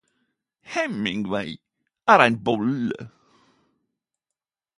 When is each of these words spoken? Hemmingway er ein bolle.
Hemmingway 0.63 1.59
er 2.07 2.21
ein 2.21 2.41
bolle. 2.43 3.11